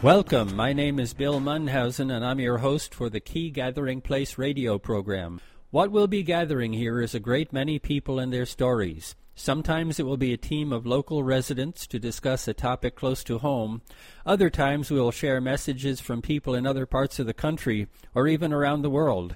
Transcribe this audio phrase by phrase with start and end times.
[0.00, 0.54] Welcome.
[0.54, 4.78] My name is Bill Munhausen, and I'm your host for the Key Gathering Place radio
[4.78, 5.40] program.
[5.72, 9.16] What we'll be gathering here is a great many people and their stories.
[9.34, 13.38] Sometimes it will be a team of local residents to discuss a topic close to
[13.38, 13.82] home.
[14.24, 18.28] Other times we will share messages from people in other parts of the country or
[18.28, 19.34] even around the world.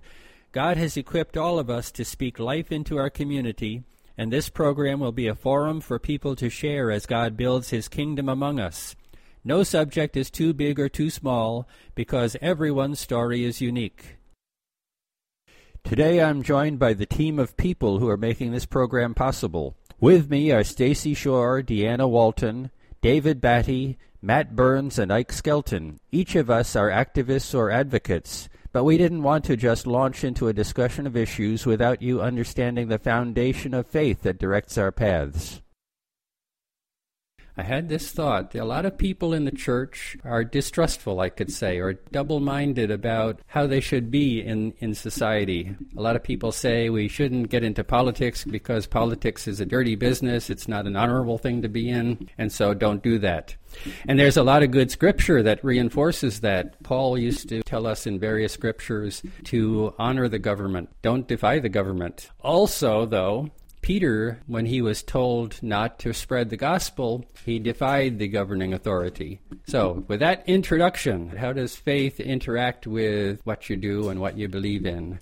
[0.52, 3.82] God has equipped all of us to speak life into our community,
[4.16, 7.88] and this program will be a forum for people to share as God builds his
[7.88, 8.94] kingdom among us.
[9.44, 14.18] No subject is too big or too small because everyone's story is unique.
[15.82, 19.76] Today I'm joined by the team of people who are making this program possible.
[19.98, 25.98] With me are Stacy Shore, Deanna Walton, David Batty, Matt Burns, and Ike Skelton.
[26.12, 30.46] Each of us are activists or advocates, but we didn't want to just launch into
[30.46, 35.61] a discussion of issues without you understanding the foundation of faith that directs our paths.
[37.56, 38.54] I had this thought.
[38.54, 42.90] A lot of people in the church are distrustful, I could say, or double minded
[42.90, 45.74] about how they should be in, in society.
[45.96, 49.96] A lot of people say we shouldn't get into politics because politics is a dirty
[49.96, 53.54] business, it's not an honorable thing to be in, and so don't do that.
[54.06, 56.82] And there's a lot of good scripture that reinforces that.
[56.82, 61.68] Paul used to tell us in various scriptures to honor the government, don't defy the
[61.68, 62.30] government.
[62.40, 63.50] Also, though,
[63.82, 69.40] Peter, when he was told not to spread the gospel, he defied the governing authority.
[69.66, 74.48] So, with that introduction, how does faith interact with what you do and what you
[74.48, 75.18] believe in?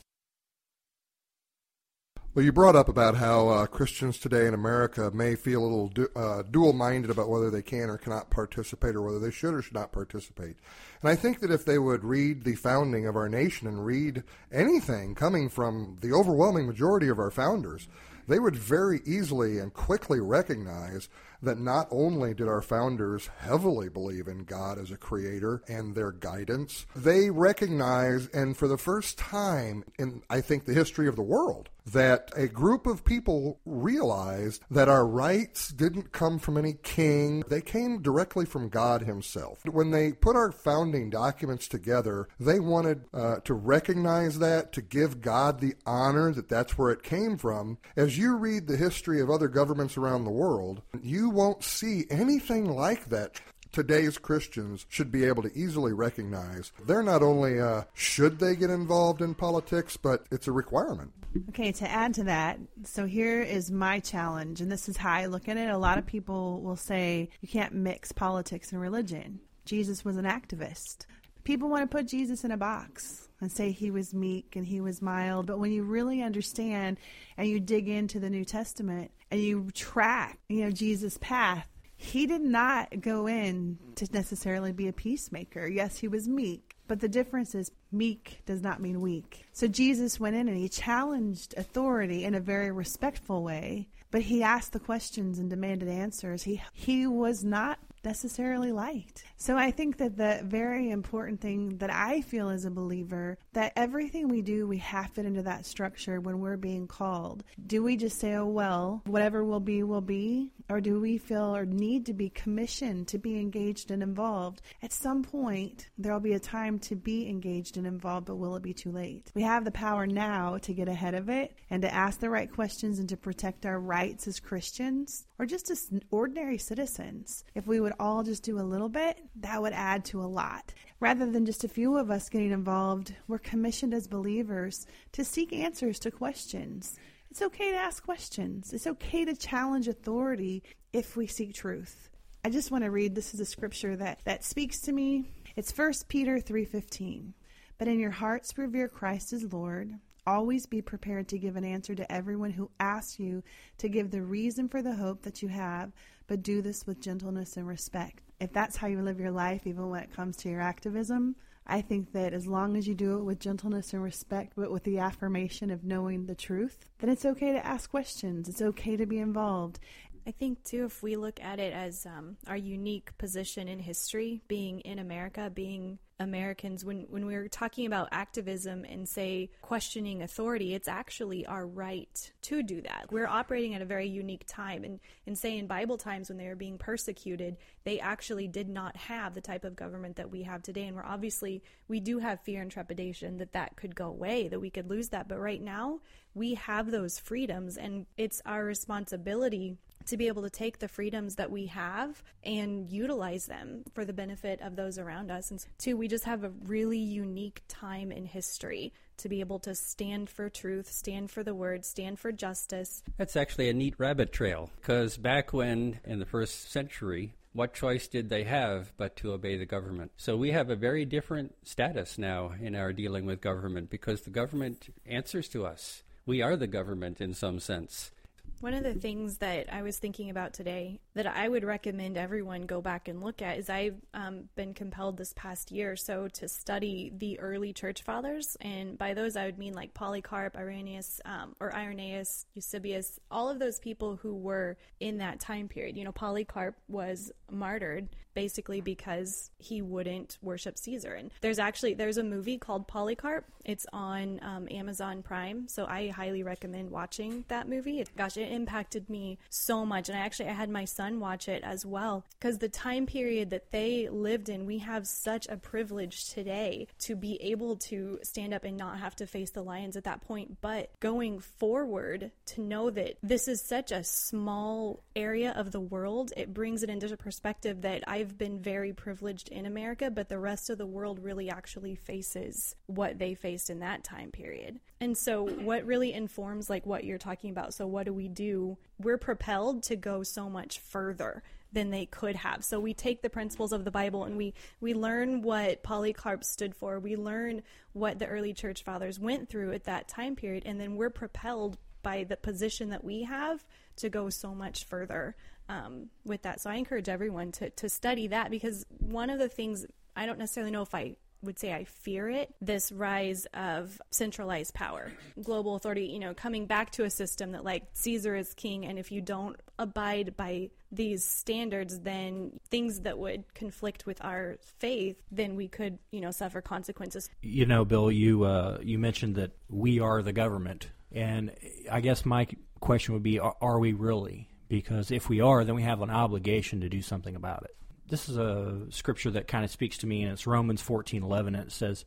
[2.32, 5.88] Well, you brought up about how uh, Christians today in America may feel a little
[5.88, 9.52] du- uh, dual minded about whether they can or cannot participate or whether they should
[9.52, 10.54] or should not participate.
[11.02, 14.22] And I think that if they would read the founding of our nation and read
[14.52, 17.88] anything coming from the overwhelming majority of our founders,
[18.30, 21.08] they would very easily and quickly recognize
[21.42, 26.12] that not only did our founders heavily believe in God as a creator and their
[26.12, 31.22] guidance, they recognize, and for the first time in, I think, the history of the
[31.22, 37.42] world, that a group of people realized that our rights didn't come from any king,
[37.48, 39.64] they came directly from God Himself.
[39.66, 45.20] When they put our founding documents together, they wanted uh, to recognize that, to give
[45.20, 47.78] God the honor that that's where it came from.
[47.96, 52.70] As you read the history of other governments around the world, you won't see anything
[52.70, 53.40] like that
[53.72, 58.70] today's Christians should be able to easily recognize they're not only uh, should they get
[58.70, 61.12] involved in politics, but it's a requirement.
[61.50, 65.26] Okay, to add to that, so here is my challenge, and this is how I
[65.26, 65.70] look at it.
[65.70, 69.40] A lot of people will say you can't mix politics and religion.
[69.64, 71.06] Jesus was an activist.
[71.44, 74.80] People want to put Jesus in a box and say he was meek and he
[74.80, 76.98] was mild, but when you really understand
[77.36, 81.66] and you dig into the New Testament and you track, you know, Jesus' path,
[82.02, 85.66] he did not go in to necessarily be a peacemaker.
[85.66, 89.44] Yes, he was meek, but the difference is meek does not mean weak.
[89.52, 94.42] So Jesus went in and he challenged authority in a very respectful way, but he
[94.42, 96.44] asked the questions and demanded answers.
[96.44, 99.24] He he was not necessarily liked.
[99.36, 103.72] So I think that the very important thing that I feel as a believer that
[103.76, 107.44] everything we do we have fit into that structure when we're being called.
[107.66, 111.56] Do we just say, "Oh well, whatever will be will be," or do we feel
[111.56, 114.62] or need to be commissioned to be engaged and involved?
[114.82, 118.62] At some point, there'll be a time to be engaged and involved, but will it
[118.62, 119.30] be too late?
[119.34, 122.50] We have the power now to get ahead of it and to ask the right
[122.50, 127.44] questions and to protect our rights as Christians or just as ordinary citizens.
[127.54, 130.72] If we would all just do a little bit, that would add to a lot.
[131.00, 135.52] Rather than just a few of us getting involved, we're commissioned as believers to seek
[135.52, 136.98] answers to questions.
[137.30, 138.72] It's okay to ask questions.
[138.72, 140.62] It's okay to challenge authority
[140.92, 142.10] if we seek truth.
[142.44, 145.24] I just want to read this is a scripture that that speaks to me.
[145.56, 147.34] It's 1 Peter 3:15.
[147.78, 149.94] But in your hearts revere Christ as Lord.
[150.26, 153.42] Always be prepared to give an answer to everyone who asks you
[153.78, 155.92] to give the reason for the hope that you have,
[156.26, 158.22] but do this with gentleness and respect.
[158.40, 161.36] If that's how you live your life, even when it comes to your activism,
[161.66, 164.84] I think that as long as you do it with gentleness and respect, but with
[164.84, 168.48] the affirmation of knowing the truth, then it's okay to ask questions.
[168.48, 169.78] It's okay to be involved.
[170.26, 174.42] I think, too, if we look at it as um, our unique position in history,
[174.48, 180.74] being in America, being Americans, when, when we're talking about activism and say questioning authority,
[180.74, 183.06] it's actually our right to do that.
[183.10, 184.84] We're operating at a very unique time.
[184.84, 188.96] And, and say in Bible times when they were being persecuted, they actually did not
[188.96, 190.86] have the type of government that we have today.
[190.86, 194.60] And we're obviously, we do have fear and trepidation that that could go away, that
[194.60, 195.26] we could lose that.
[195.26, 196.00] But right now,
[196.34, 201.36] we have those freedoms, and it's our responsibility to be able to take the freedoms
[201.36, 205.50] that we have and utilize them for the benefit of those around us.
[205.50, 209.74] And two, we just have a really unique time in history to be able to
[209.74, 213.02] stand for truth, stand for the word, stand for justice.
[213.18, 218.06] That's actually a neat rabbit trail because back when in the first century, what choice
[218.06, 220.12] did they have but to obey the government?
[220.16, 224.30] So we have a very different status now in our dealing with government because the
[224.30, 226.02] government answers to us.
[226.26, 228.12] We are the government in some sense.
[228.60, 232.62] One of the things that I was thinking about today that I would recommend everyone
[232.62, 236.28] go back and look at is I've um, been compelled this past year or so
[236.28, 241.22] to study the early church fathers, and by those I would mean like Polycarp, Irenaeus,
[241.24, 245.96] um, or Irenaeus, Eusebius, all of those people who were in that time period.
[245.96, 251.12] You know, Polycarp was martyred basically because he wouldn't worship Caesar.
[251.14, 253.44] And there's actually there's a movie called Polycarp.
[253.64, 258.00] It's on um, Amazon Prime, so I highly recommend watching that movie.
[258.00, 261.48] It, gosh, it impacted me so much, and I actually I had my son watch
[261.48, 265.56] it as well because the time period that they lived in, we have such a
[265.56, 269.96] privilege today to be able to stand up and not have to face the lions
[269.96, 270.56] at that point.
[270.60, 276.32] But going forward, to know that this is such a small area of the world,
[276.36, 280.38] it brings it into perspective that I I've been very privileged in America, but the
[280.38, 284.78] rest of the world really actually faces what they faced in that time period.
[285.00, 287.74] And so what really informs like what you're talking about.
[287.74, 288.78] So what do we do?
[289.00, 291.42] We're propelled to go so much further
[291.72, 292.62] than they could have.
[292.62, 296.76] So we take the principles of the Bible and we we learn what Polycarp stood
[296.76, 297.00] for.
[297.00, 297.62] We learn
[297.94, 301.78] what the early church fathers went through at that time period and then we're propelled
[302.02, 303.64] by the position that we have
[303.96, 305.36] to go so much further
[305.68, 306.60] um, with that.
[306.60, 309.86] So I encourage everyone to, to study that because one of the things
[310.16, 314.74] I don't necessarily know if I would say I fear it this rise of centralized
[314.74, 315.10] power,
[315.42, 318.98] global authority, you know, coming back to a system that like Caesar is king, and
[318.98, 325.16] if you don't abide by these standards, then things that would conflict with our faith,
[325.30, 327.30] then we could, you know, suffer consequences.
[327.42, 331.52] You know, Bill, you uh, you mentioned that we are the government, and
[331.90, 332.46] I guess my
[332.80, 334.50] question would be: Are, are we really?
[334.70, 337.76] because if we are, then we have an obligation to do something about it.
[338.08, 341.54] This is a scripture that kind of speaks to me, and it's Romans fourteen eleven.
[341.54, 342.06] And it says,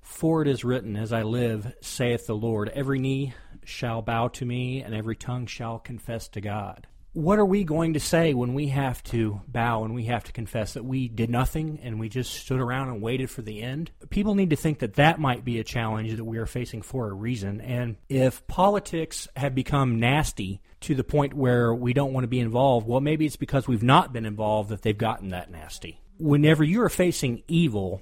[0.00, 3.34] For it is written, As I live, saith the Lord, every knee
[3.64, 6.86] shall bow to me, and every tongue shall confess to God
[7.18, 10.30] what are we going to say when we have to bow and we have to
[10.30, 13.90] confess that we did nothing and we just stood around and waited for the end?
[14.08, 17.10] People need to think that that might be a challenge that we are facing for
[17.10, 17.60] a reason.
[17.60, 22.38] And if politics have become nasty to the point where we don't want to be
[22.38, 26.00] involved, well, maybe it's because we've not been involved that they've gotten that nasty.
[26.20, 28.00] Whenever you are facing evil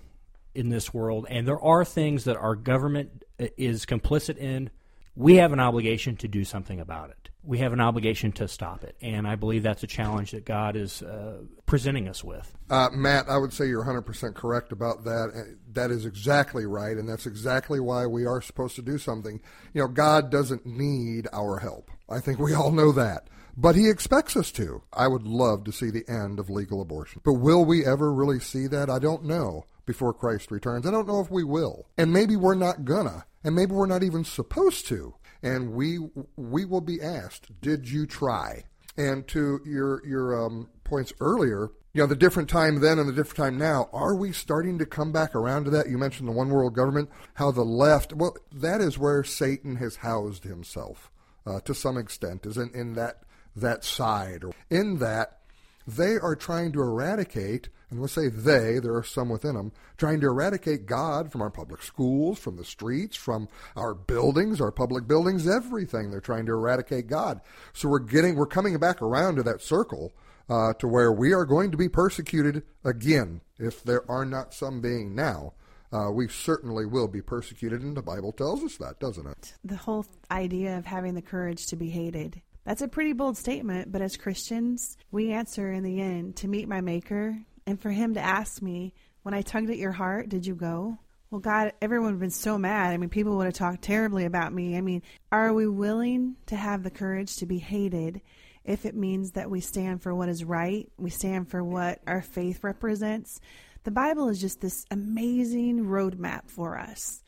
[0.55, 4.69] in this world, and there are things that our government is complicit in,
[5.17, 8.83] we have an obligation to do something about it we have an obligation to stop
[8.83, 8.97] it.
[9.01, 12.53] And I believe that's a challenge that God is uh, presenting us with.
[12.69, 15.31] Uh, Matt, I would say you're 100% correct about that.
[15.35, 19.41] Uh, that is exactly right, and that's exactly why we are supposed to do something.
[19.73, 21.91] You know, God doesn't need our help.
[22.11, 23.29] I think we all know that.
[23.57, 24.83] But he expects us to.
[24.93, 27.23] I would love to see the end of legal abortion.
[27.25, 28.91] But will we ever really see that?
[28.91, 30.87] I don't know before Christ returns.
[30.87, 31.87] I don't know if we will.
[31.97, 33.25] And maybe we're not gonna.
[33.47, 35.99] And maybe we're not even supposed to and we
[36.37, 38.65] we will be asked, "Did you try?"
[38.97, 43.13] And to your your um, points earlier, you know, the different time then and the
[43.13, 45.89] different time now, are we starting to come back around to that?
[45.89, 49.97] You mentioned the one world government, how the left, well, that is where Satan has
[49.97, 51.11] housed himself
[51.47, 53.23] uh, to some extent, is in, in that
[53.55, 54.45] that side.
[54.45, 55.41] or In that,
[55.87, 60.21] they are trying to eradicate and we'll say they, there are some within them, trying
[60.21, 65.07] to eradicate God from our public schools, from the streets, from our buildings, our public
[65.07, 66.11] buildings, everything.
[66.11, 67.41] They're trying to eradicate God.
[67.73, 70.13] So we're getting, we're coming back around to that circle
[70.49, 73.41] uh, to where we are going to be persecuted again.
[73.59, 75.55] If there are not some being now,
[75.93, 79.55] uh, we certainly will be persecuted, and the Bible tells us that, doesn't it?
[79.65, 82.43] The whole idea of having the courage to be hated.
[82.65, 86.69] That's a pretty bold statement, but as Christians, we answer in the end to meet
[86.69, 90.47] my Maker and for him to ask me, when I tugged at your heart, did
[90.47, 90.99] you go?
[91.31, 92.93] Well, God, everyone would have been so mad.
[92.93, 94.77] I mean, people would have talked terribly about me.
[94.77, 98.21] I mean, are we willing to have the courage to be hated
[98.65, 100.89] if it means that we stand for what is right?
[100.97, 103.41] We stand for what our faith represents.
[103.83, 107.25] The Bible is just this amazing roadmap for us.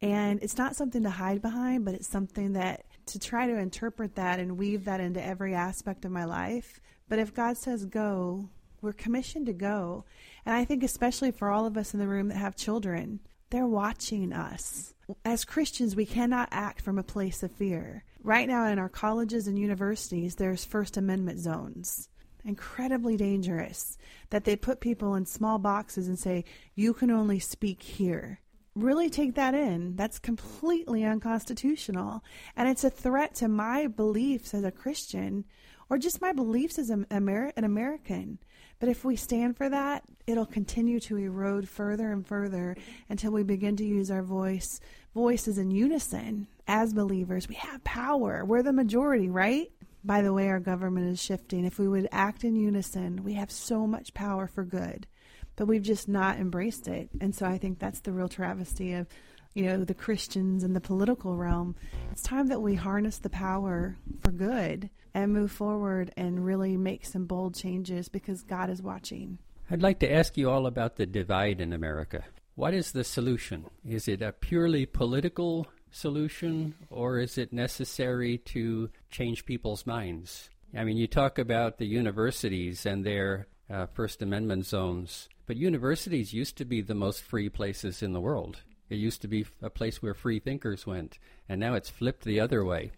[0.00, 4.14] And it's not something to hide behind, but it's something that to try to interpret
[4.16, 6.80] that and weave that into every aspect of my life.
[7.08, 8.48] But if God says go,
[8.82, 10.04] we're commissioned to go.
[10.44, 13.20] And I think, especially for all of us in the room that have children,
[13.50, 14.94] they're watching us.
[15.24, 18.04] As Christians, we cannot act from a place of fear.
[18.22, 22.08] Right now, in our colleges and universities, there's First Amendment zones.
[22.44, 23.98] Incredibly dangerous
[24.30, 28.40] that they put people in small boxes and say, you can only speak here.
[28.74, 29.96] Really take that in.
[29.96, 32.24] That's completely unconstitutional.
[32.56, 35.44] And it's a threat to my beliefs as a Christian
[35.90, 38.38] or just my beliefs as an, an American.
[38.82, 42.76] But if we stand for that, it'll continue to erode further and further
[43.08, 44.80] until we begin to use our voice
[45.14, 47.48] voices in unison as believers.
[47.48, 48.44] We have power.
[48.44, 49.70] We're the majority, right?
[50.02, 51.64] By the way, our government is shifting.
[51.64, 55.06] If we would act in unison, we have so much power for good,
[55.54, 57.08] but we've just not embraced it.
[57.20, 59.06] And so I think that's the real travesty of,
[59.54, 61.76] you know, the Christians and the political realm.
[62.10, 67.04] It's time that we harness the power for good and move forward and really make
[67.04, 69.38] some bold changes because God is watching.
[69.70, 72.24] I'd like to ask you all about the divide in America.
[72.54, 73.66] What is the solution?
[73.86, 80.50] Is it a purely political solution or is it necessary to change people's minds?
[80.76, 86.32] I mean, you talk about the universities and their uh, First Amendment zones, but universities
[86.32, 88.62] used to be the most free places in the world.
[88.88, 92.40] It used to be a place where free thinkers went, and now it's flipped the
[92.40, 92.92] other way.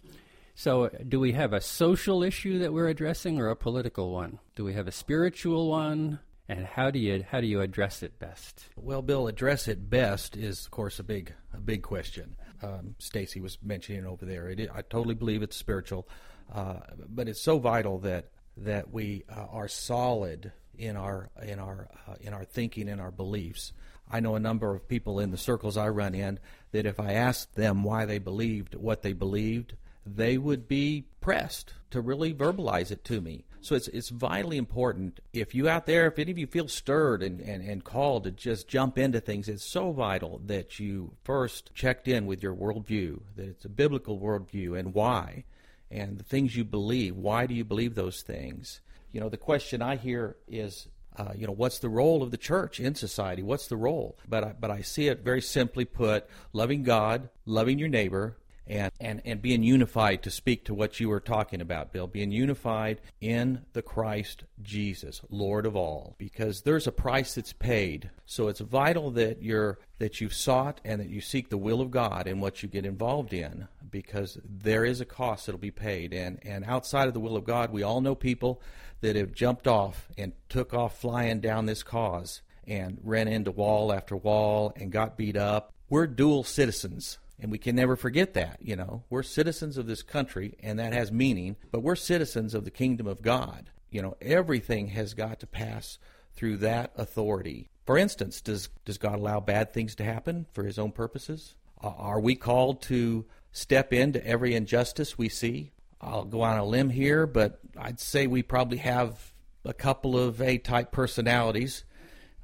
[0.54, 4.38] So, do we have a social issue that we're addressing or a political one?
[4.54, 6.20] Do we have a spiritual one?
[6.48, 8.66] and how do you how do you address it best?
[8.76, 12.36] Well, Bill, address it best is of course a big a big question.
[12.62, 14.48] Um, Stacy was mentioning over there.
[14.48, 16.08] It, I totally believe it's spiritual,
[16.52, 21.88] uh, but it's so vital that that we uh, are solid in our in our
[22.06, 23.72] uh, in our thinking and our beliefs.
[24.10, 26.38] I know a number of people in the circles I run in
[26.72, 31.74] that if I asked them why they believed what they believed, they would be pressed
[31.90, 33.44] to really verbalize it to me.
[33.60, 35.20] So it's it's vitally important.
[35.32, 38.30] If you out there, if any of you feel stirred and, and, and called to
[38.30, 43.20] just jump into things, it's so vital that you first checked in with your worldview,
[43.36, 45.44] that it's a biblical worldview and why,
[45.90, 47.16] and the things you believe.
[47.16, 48.80] Why do you believe those things?
[49.12, 52.36] You know, the question I hear is uh, you know, what's the role of the
[52.36, 53.42] church in society?
[53.42, 54.18] What's the role?
[54.28, 58.92] But I, but I see it very simply put: loving God, loving your neighbor, and,
[59.00, 63.00] and, and being unified to speak to what you were talking about, Bill, being unified
[63.20, 68.10] in the Christ Jesus, Lord of all, because there's a price that's paid.
[68.26, 71.90] So it's vital that you're that you've sought and that you seek the will of
[71.90, 76.14] God in what you get involved in, because there is a cost that'll be paid.
[76.14, 78.62] And and outside of the will of God, we all know people
[79.02, 83.92] that have jumped off and took off flying down this cause and ran into wall
[83.92, 85.74] after wall and got beat up.
[85.90, 89.04] We're dual citizens and we can never forget that, you know.
[89.10, 93.06] We're citizens of this country, and that has meaning, but we're citizens of the kingdom
[93.06, 93.70] of God.
[93.90, 95.98] You know, everything has got to pass
[96.34, 97.70] through that authority.
[97.84, 101.54] For instance, does, does God allow bad things to happen for his own purposes?
[101.80, 105.72] Are we called to step into every injustice we see?
[106.00, 109.32] I'll go on a limb here, but I'd say we probably have
[109.64, 111.84] a couple of A type personalities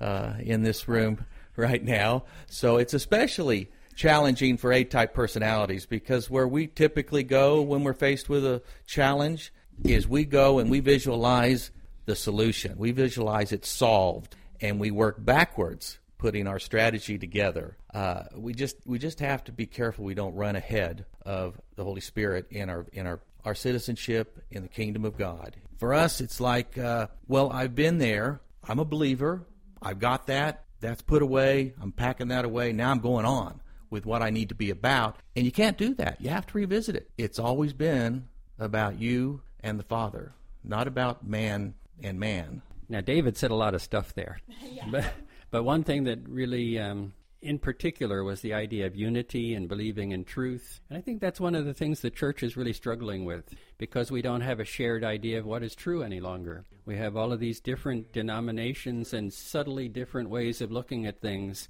[0.00, 1.24] uh, in this room
[1.56, 2.24] right now.
[2.46, 7.92] So it's especially challenging for A type personalities because where we typically go when we're
[7.92, 9.52] faced with a challenge
[9.84, 11.70] is we go and we visualize
[12.06, 12.76] the solution.
[12.78, 17.76] We visualize it solved and we work backwards putting our strategy together.
[17.92, 21.84] Uh, we just we just have to be careful we don't run ahead of the
[21.84, 25.56] Holy Spirit in our in our our citizenship in the kingdom of God.
[25.78, 28.42] For us, it's like, uh, well, I've been there.
[28.68, 29.46] I'm a believer.
[29.80, 30.64] I've got that.
[30.80, 31.72] That's put away.
[31.80, 32.72] I'm packing that away.
[32.72, 35.16] Now I'm going on with what I need to be about.
[35.36, 36.20] And you can't do that.
[36.20, 37.10] You have to revisit it.
[37.18, 38.28] It's always been
[38.58, 40.32] about you and the Father,
[40.64, 42.62] not about man and man.
[42.88, 44.38] Now, David said a lot of stuff there.
[44.72, 44.84] yeah.
[44.90, 45.12] but,
[45.50, 50.12] but one thing that really, um, in particular, was the idea of unity and believing
[50.12, 50.80] in truth.
[50.88, 53.44] And I think that's one of the things the church is really struggling with
[53.78, 56.64] because we don't have a shared idea of what is true any longer.
[56.84, 61.68] We have all of these different denominations and subtly different ways of looking at things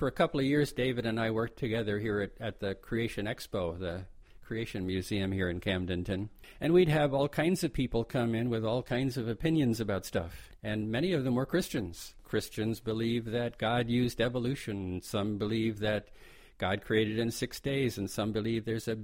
[0.00, 3.26] for a couple of years, David and I worked together here at, at the Creation
[3.26, 4.06] Expo, the
[4.42, 6.30] Creation Museum here in Camdenton.
[6.58, 10.06] And we'd have all kinds of people come in with all kinds of opinions about
[10.06, 10.52] stuff.
[10.62, 12.14] And many of them were Christians.
[12.24, 15.02] Christians believe that God used evolution.
[15.02, 16.08] Some believe that
[16.56, 18.96] God created in six days, and some believe there's a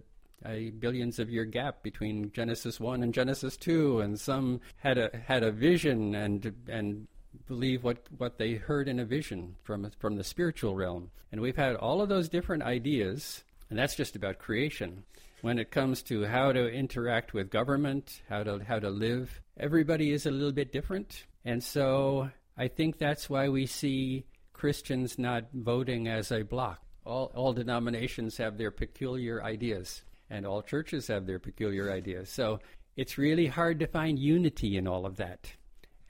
[0.44, 5.10] a billions of year gap between Genesis 1 and Genesis 2 and some had a
[5.26, 7.08] had a vision and and
[7.46, 11.10] believe what, what they heard in a vision from, from the spiritual realm.
[11.32, 15.04] And we've had all of those different ideas, and that's just about creation.
[15.42, 20.12] When it comes to how to interact with government, how to, how to live, everybody
[20.12, 21.24] is a little bit different.
[21.44, 26.80] And so I think that's why we see Christians not voting as a block.
[27.04, 30.02] All, all denominations have their peculiar ideas.
[30.30, 32.28] and all churches have their peculiar ideas.
[32.30, 32.60] So
[32.96, 35.52] it's really hard to find unity in all of that.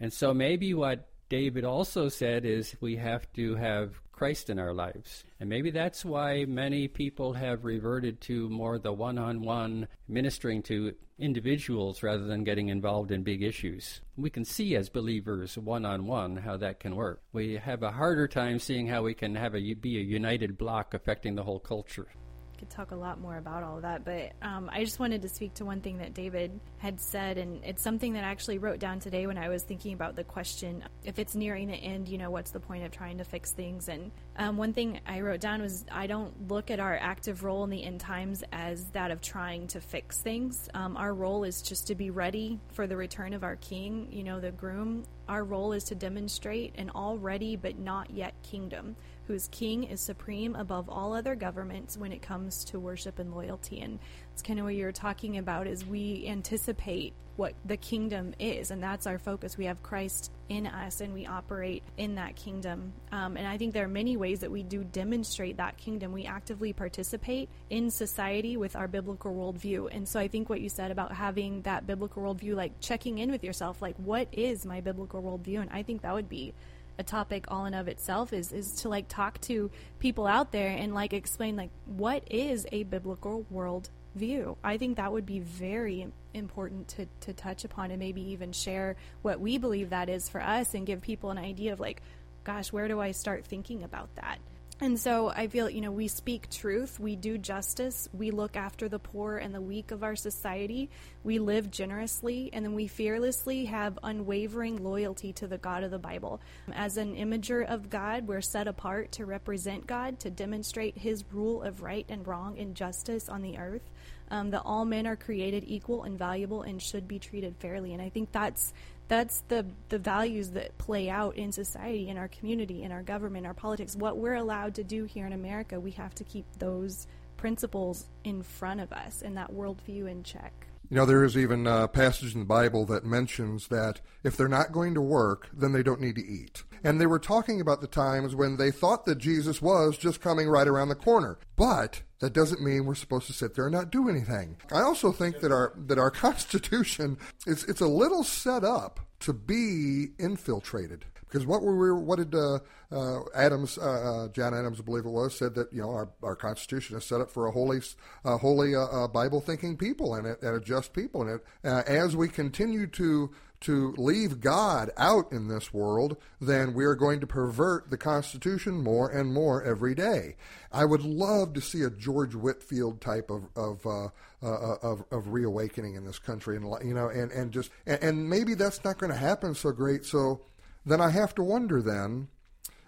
[0.00, 4.72] And so maybe what David also said is we have to have Christ in our
[4.72, 5.24] lives.
[5.40, 10.62] And maybe that's why many people have reverted to more the one on one ministering
[10.64, 14.00] to individuals rather than getting involved in big issues.
[14.16, 17.22] We can see as believers one on one how that can work.
[17.32, 20.94] We have a harder time seeing how we can have a be a united block
[20.94, 22.08] affecting the whole culture
[22.56, 25.28] could talk a lot more about all of that, but um, I just wanted to
[25.28, 28.78] speak to one thing that David had said, and it's something that I actually wrote
[28.78, 32.18] down today when I was thinking about the question if it's nearing the end, you
[32.18, 33.88] know, what's the point of trying to fix things?
[33.88, 37.64] And um, one thing I wrote down was I don't look at our active role
[37.64, 40.68] in the end times as that of trying to fix things.
[40.74, 44.24] Um, our role is just to be ready for the return of our King, you
[44.24, 45.04] know, the groom.
[45.28, 50.54] Our role is to demonstrate an already but not yet kingdom whose king is supreme
[50.54, 53.80] above all other governments when it comes to worship and loyalty.
[53.80, 53.98] And
[54.32, 58.82] it's kind of what you're talking about is we anticipate what the kingdom is, and
[58.82, 59.58] that's our focus.
[59.58, 62.94] We have Christ in us, and we operate in that kingdom.
[63.12, 66.12] Um, and I think there are many ways that we do demonstrate that kingdom.
[66.12, 69.94] We actively participate in society with our biblical worldview.
[69.94, 73.30] And so I think what you said about having that biblical worldview, like checking in
[73.30, 75.60] with yourself, like what is my biblical worldview?
[75.60, 76.54] And I think that would be
[76.98, 80.70] a topic all in of itself is is to like talk to people out there
[80.70, 84.56] and like explain like what is a biblical world view.
[84.64, 88.96] I think that would be very important to, to touch upon and maybe even share
[89.22, 92.02] what we believe that is for us and give people an idea of like,
[92.44, 94.38] gosh, where do I start thinking about that?
[94.78, 98.90] And so I feel, you know, we speak truth, we do justice, we look after
[98.90, 100.90] the poor and the weak of our society,
[101.24, 105.98] we live generously, and then we fearlessly have unwavering loyalty to the God of the
[105.98, 106.42] Bible.
[106.74, 111.62] As an imager of God, we're set apart to represent God, to demonstrate his rule
[111.62, 113.90] of right and wrong and justice on the earth.
[114.28, 117.92] Um, that all men are created equal and valuable and should be treated fairly.
[117.92, 118.72] And I think that's
[119.08, 123.46] that's the the values that play out in society in our community in our government
[123.46, 123.94] our politics.
[123.96, 128.42] What we're allowed to do here in america we have to keep those principles in
[128.42, 132.34] front of us and that worldview in check you know, there is even a passage
[132.34, 136.00] in the Bible that mentions that if they're not going to work, then they don't
[136.00, 136.62] need to eat.
[136.84, 140.48] And they were talking about the times when they thought that Jesus was just coming
[140.48, 141.38] right around the corner.
[141.56, 144.56] But that doesn't mean we're supposed to sit there and not do anything.
[144.72, 149.32] I also think that our that our Constitution is it's a little set up to
[149.32, 151.04] be infiltrated.
[151.28, 152.58] Because what were we, what did uh,
[152.92, 156.08] uh, Adams, uh, uh, John Adams, I believe it was, said that you know our,
[156.22, 157.80] our Constitution is set up for a holy,
[158.24, 161.22] holy uh, Bible thinking people and a, and a just people.
[161.22, 166.84] And it, as we continue to to leave God out in this world, then we
[166.84, 170.36] are going to pervert the Constitution more and more every day.
[170.70, 174.08] I would love to see a George Whitefield type of of uh,
[174.42, 178.30] uh, of, of reawakening in this country, and you know, and and just and, and
[178.30, 180.04] maybe that's not going to happen so great.
[180.04, 180.42] So
[180.86, 182.28] then I have to wonder then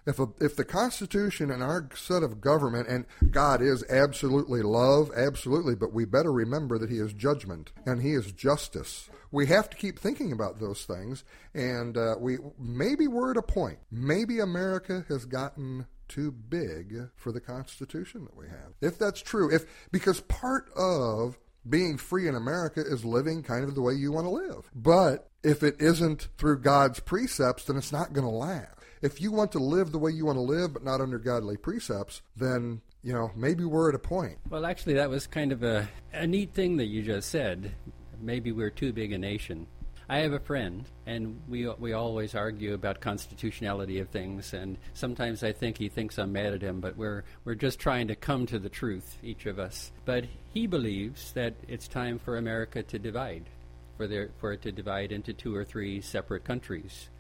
[0.09, 5.11] if a, if the Constitution and our set of government and God is absolutely love,
[5.15, 9.11] absolutely, but we better remember that He is judgment and He is justice.
[9.31, 13.43] We have to keep thinking about those things, and uh, we maybe we're at a
[13.43, 13.81] point.
[13.91, 18.73] Maybe America has gotten too big for the Constitution that we have.
[18.81, 23.75] If that's true, if because part of being free in America is living kind of
[23.75, 24.71] the way you want to live.
[24.75, 28.75] But if it isn't through God's precepts, then it's not going to last.
[29.01, 31.57] If you want to live the way you want to live, but not under godly
[31.57, 34.39] precepts, then you know maybe we're at a point.
[34.51, 37.75] Well, actually, that was kind of a, a neat thing that you just said.
[38.21, 39.69] Maybe we're too big a nation.
[40.11, 44.55] I have a friend, and we we always argue about constitutionality of things.
[44.55, 48.09] And sometimes I think he thinks I'm mad at him, but we're we're just trying
[48.09, 49.93] to come to the truth, each of us.
[50.07, 53.51] But he believes that it's time for America to divide,
[53.99, 57.11] for there for it to divide into two or three separate countries,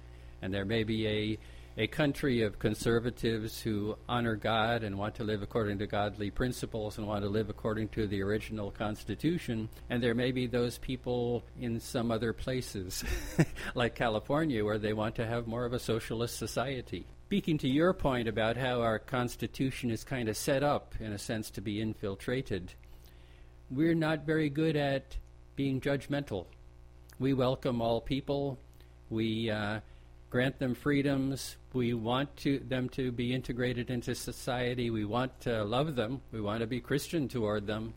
[0.40, 1.38] and there may be a
[1.78, 6.98] a country of conservatives who honor God and want to live according to godly principles
[6.98, 9.68] and want to live according to the original Constitution.
[9.88, 13.04] And there may be those people in some other places,
[13.76, 17.06] like California, where they want to have more of a socialist society.
[17.28, 21.18] Speaking to your point about how our Constitution is kind of set up, in a
[21.18, 22.74] sense, to be infiltrated,
[23.70, 25.16] we're not very good at
[25.54, 26.46] being judgmental.
[27.20, 28.58] We welcome all people.
[29.10, 29.78] We uh,
[30.30, 31.56] grant them freedoms.
[31.72, 34.90] We want to, them to be integrated into society.
[34.90, 36.22] We want to love them.
[36.32, 37.94] We want to be Christian toward them.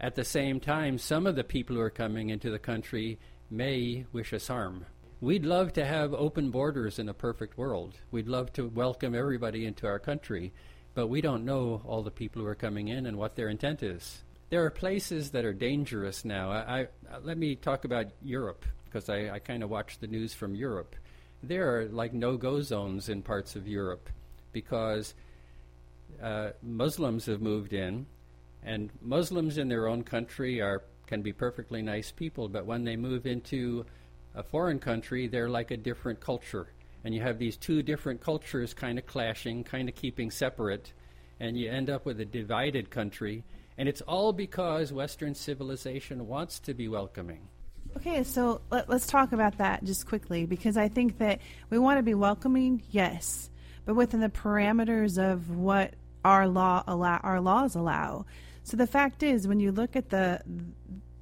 [0.00, 3.18] At the same time, some of the people who are coming into the country
[3.50, 4.86] may wish us harm.
[5.20, 7.94] We'd love to have open borders in a perfect world.
[8.10, 10.52] We'd love to welcome everybody into our country,
[10.94, 13.82] but we don't know all the people who are coming in and what their intent
[13.82, 14.22] is
[14.54, 16.52] there are places that are dangerous now.
[16.52, 16.86] I, I
[17.24, 20.94] let me talk about Europe because I, I kind of watch the news from Europe.
[21.46, 24.08] There are like no-go zones in parts of Europe
[24.52, 25.14] because
[26.22, 28.06] uh, Muslims have moved in,
[28.62, 32.96] and Muslims in their own country are can be perfectly nice people, but when they
[32.96, 33.84] move into
[34.34, 36.68] a foreign country, they're like a different culture.
[37.04, 40.92] And you have these two different cultures kind of clashing, kind of keeping separate,
[41.38, 43.44] and you end up with a divided country.
[43.76, 47.48] And it's all because Western civilization wants to be welcoming.
[48.06, 51.40] Okay, so let, us talk about that just quickly because I think that
[51.70, 53.48] we want to be welcoming, yes,
[53.86, 58.26] but within the parameters of what our law allow, our laws allow.
[58.62, 60.42] So the fact is, when you look at the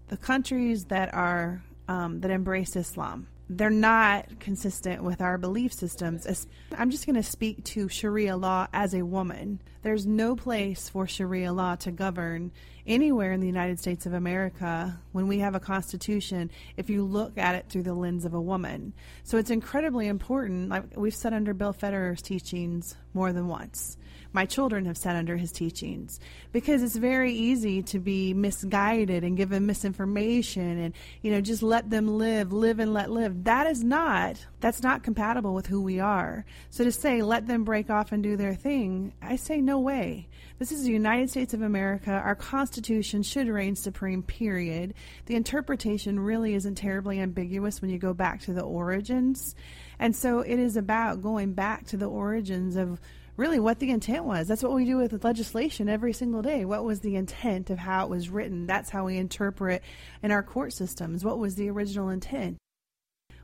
[0.08, 6.46] the countries that are um, that embrace Islam, they're not consistent with our belief systems.
[6.76, 9.60] I'm just going to speak to Sharia law as a woman.
[9.82, 12.52] There's no place for Sharia law to govern
[12.86, 17.36] anywhere in the United States of America when we have a constitution if you look
[17.36, 18.92] at it through the lens of a woman.
[19.24, 20.68] So it's incredibly important.
[20.68, 23.96] Like we've said under Bill Federer's teachings more than once
[24.32, 26.20] my children have sat under his teachings.
[26.52, 31.90] Because it's very easy to be misguided and given misinformation and you know just let
[31.90, 33.44] them live live and let live.
[33.44, 36.44] That is not that's not compatible with who we are.
[36.70, 40.28] So to say let them break off and do their thing i say no way.
[40.58, 42.10] This is the united states of america.
[42.10, 44.94] Our constitution should reign supreme period.
[45.26, 49.54] The interpretation really isn't terribly ambiguous when you go back to the origins.
[49.98, 53.00] And so it is about going back to the origins of
[53.36, 54.48] really what the intent was.
[54.48, 56.64] That's what we do with legislation every single day.
[56.64, 58.66] What was the intent of how it was written?
[58.66, 59.82] That's how we interpret
[60.22, 61.24] in our court systems.
[61.24, 62.58] What was the original intent?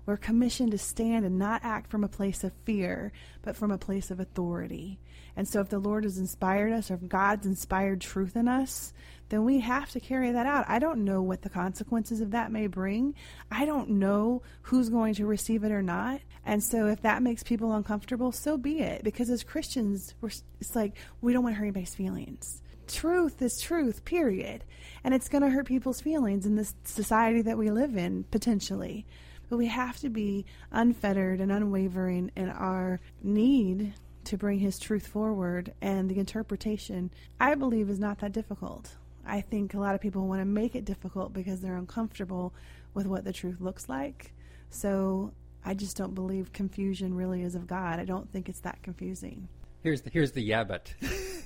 [0.09, 3.77] We're commissioned to stand and not act from a place of fear, but from a
[3.77, 4.99] place of authority.
[5.37, 8.94] And so, if the Lord has inspired us, or if God's inspired truth in us,
[9.29, 10.64] then we have to carry that out.
[10.66, 13.16] I don't know what the consequences of that may bring.
[13.51, 16.23] I don't know who's going to receive it or not.
[16.42, 19.05] And so if that makes people uncomfortable, so be it.
[19.05, 20.14] Because as Christians,
[20.59, 22.62] it's like we don't want to hurt anybody's feelings.
[22.87, 24.64] Truth is truth, period.
[25.05, 29.05] And it's going to hurt people's feelings in this society that we live in, potentially.
[29.49, 35.07] But we have to be unfettered and unwavering in our need to bring his truth
[35.07, 38.95] forward and the interpretation i believe is not that difficult
[39.29, 42.55] I think a lot of people want to make it difficult because they're uncomfortable
[42.95, 44.33] with what the truth looks like.
[44.71, 45.33] So
[45.65, 48.01] I just don't believe confusion really is of God.
[48.01, 49.49] I don't think it's that confusing.
[49.83, 50.95] Here's the, here's the yeah but.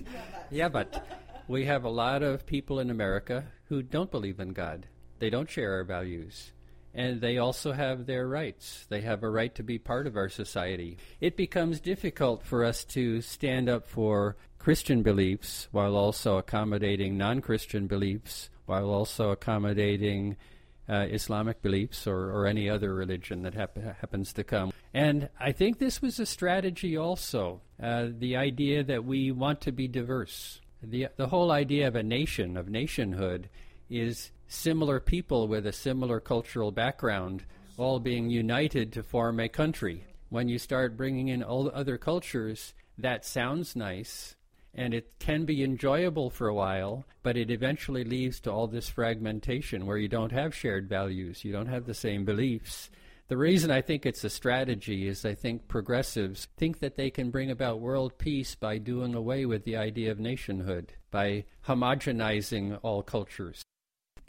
[0.51, 1.05] yeah but.
[1.49, 4.87] We have a lot of people in America who don't believe in God.
[5.19, 6.53] They don't share our values.
[6.94, 8.87] And they also have their rights.
[8.88, 10.98] They have a right to be part of our society.
[11.20, 17.40] It becomes difficult for us to stand up for Christian beliefs while also accommodating non
[17.40, 20.37] Christian beliefs, while also accommodating
[20.88, 24.72] uh, Islamic beliefs or, or any other religion that hap- happens to come.
[24.92, 29.72] And I think this was a strategy also uh, the idea that we want to
[29.72, 30.61] be diverse.
[30.83, 33.48] The, the whole idea of a nation, of nationhood,
[34.00, 37.44] is similar people with a similar cultural background
[37.76, 40.05] all being united to form a country.
[40.28, 44.37] When you start bringing in all other cultures, that sounds nice,
[44.74, 48.88] and it can be enjoyable for a while, but it eventually leads to all this
[48.88, 52.90] fragmentation where you don't have shared values, you don't have the same beliefs.
[53.28, 57.31] The reason I think it's a strategy is I think progressives think that they can
[57.31, 63.02] bring about world peace by doing away with the idea of nationhood, by homogenizing all
[63.02, 63.62] cultures.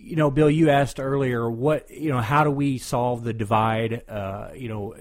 [0.05, 4.03] You know, Bill, you asked earlier, what you know, how do we solve the divide?
[4.09, 4.95] Uh, you know,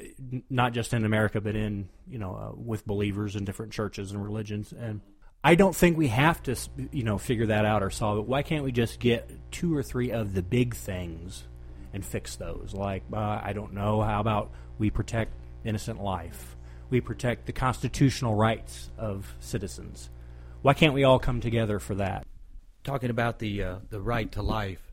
[0.48, 4.22] not just in America, but in you know, uh, with believers in different churches and
[4.22, 4.72] religions.
[4.72, 5.00] And
[5.42, 6.56] I don't think we have to,
[6.92, 8.26] you know, figure that out or solve it.
[8.26, 11.44] Why can't we just get two or three of the big things
[11.94, 12.74] and fix those?
[12.74, 15.32] Like, uh, I don't know, how about we protect
[15.64, 16.56] innocent life?
[16.90, 20.10] We protect the constitutional rights of citizens.
[20.60, 22.26] Why can't we all come together for that?
[22.84, 24.91] Talking about the uh, the right to life,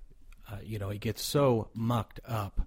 [0.51, 2.62] uh, you know, it gets so mucked up.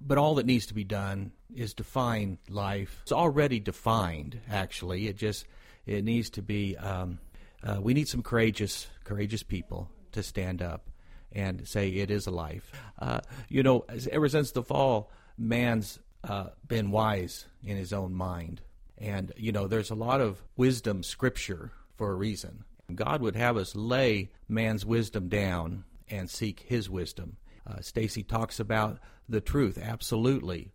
[0.00, 3.00] But all that needs to be done is define life.
[3.02, 5.08] It's already defined, actually.
[5.08, 5.46] It just
[5.86, 7.18] it needs to be um,
[7.62, 10.88] uh, we need some courageous, courageous people to stand up
[11.32, 12.70] and say it is a life.
[12.98, 18.60] Uh, you know, ever since the fall, man's uh, been wise in his own mind,
[18.96, 22.64] and you know, there's a lot of wisdom scripture for a reason.
[22.94, 27.36] God would have us lay man's wisdom down and seek His wisdom.
[27.66, 30.70] Uh, Stacy talks about the truth, absolutely,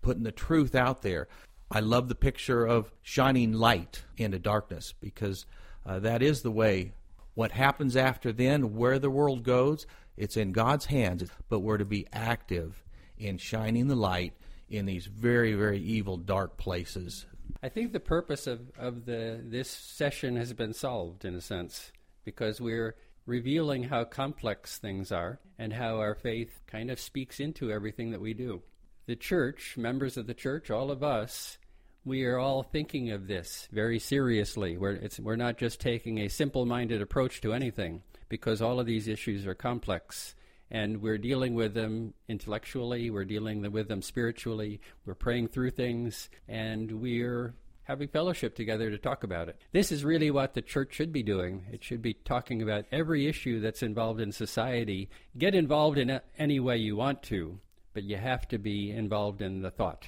[0.00, 1.28] putting the truth out there.
[1.70, 5.44] I love the picture of shining light into darkness because
[5.84, 6.92] uh, that is the way
[7.38, 11.84] What happens after then, where the world goes, it's in God's hands, but we're to
[11.84, 12.82] be active
[13.16, 14.32] in shining the light
[14.68, 17.26] in these very, very evil, dark places.
[17.62, 21.92] I think the purpose of, of the this session has been solved in a sense
[22.24, 22.96] because we're
[23.28, 28.22] revealing how complex things are and how our faith kind of speaks into everything that
[28.22, 28.62] we do.
[29.06, 31.58] The church, members of the church, all of us,
[32.06, 34.78] we are all thinking of this very seriously.
[34.78, 39.08] We're, we're not just taking a simple minded approach to anything because all of these
[39.08, 40.34] issues are complex
[40.70, 46.28] and we're dealing with them intellectually, we're dealing with them spiritually, we're praying through things,
[46.46, 47.54] and we're
[47.88, 49.56] having fellowship together to talk about it.
[49.72, 51.64] This is really what the church should be doing.
[51.72, 55.08] It should be talking about every issue that's involved in society.
[55.38, 57.58] Get involved in any way you want to,
[57.94, 60.06] but you have to be involved in the thought.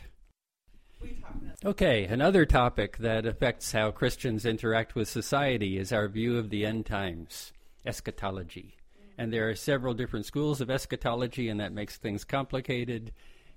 [1.65, 6.67] Okay, another topic that affects how Christians interact with society is our view of the
[6.67, 7.55] end times,
[7.87, 8.77] eschatology.
[9.17, 13.13] And there are several different schools of eschatology, and that makes things complicated.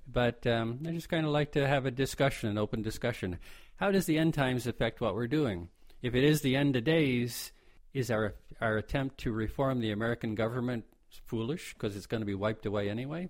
[0.07, 3.39] But um, I just kind of like to have a discussion, an open discussion.
[3.77, 5.69] How does the end times affect what we're doing?
[6.01, 7.51] If it is the end of days,
[7.93, 10.85] is our our attempt to reform the American government
[11.25, 13.29] foolish because it's going to be wiped away anyway?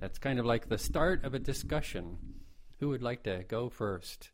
[0.00, 2.18] That's kind of like the start of a discussion.
[2.80, 4.30] Who would like to go first?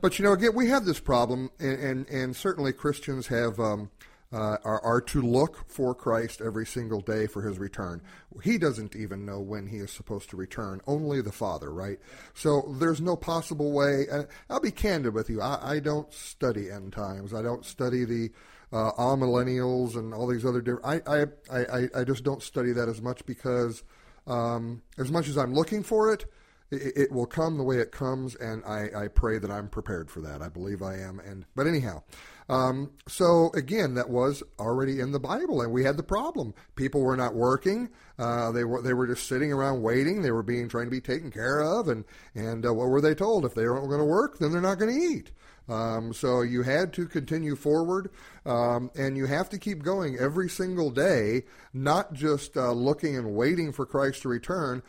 [0.00, 3.90] But you know, again, we have this problem, and and, and certainly Christians have um,
[4.32, 8.00] uh, are, are to look for Christ every single day for his return.
[8.42, 11.98] He doesn't even know when he is supposed to return, only the Father, right?
[12.34, 14.06] So there's no possible way.
[14.10, 15.40] And I'll be candid with you.
[15.40, 18.30] I, I don't study end times, I don't study the
[18.72, 20.86] uh, amillennials and all these other different.
[21.08, 23.82] I, I, I, I just don't study that as much because,
[24.28, 26.24] um, as much as I'm looking for it,
[26.70, 30.10] it, it will come the way it comes, and I, I pray that I'm prepared
[30.10, 30.40] for that.
[30.40, 31.18] I believe I am.
[31.20, 32.02] And but anyhow,
[32.50, 36.52] um, so again, that was already in the Bible, and we had the problem.
[36.74, 40.22] People were not working; uh, they were they were just sitting around waiting.
[40.22, 43.14] They were being trying to be taken care of, and and uh, what were they
[43.14, 43.44] told?
[43.44, 45.30] If they weren't going to work, then they're not going to eat.
[45.68, 48.10] Um, so you had to continue forward,
[48.44, 53.36] um, and you have to keep going every single day, not just uh, looking and
[53.36, 54.82] waiting for Christ to return,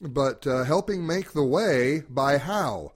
[0.00, 2.90] but uh, helping make the way by how